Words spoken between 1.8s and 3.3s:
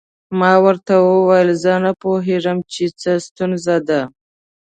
نه پوهیږم چې څه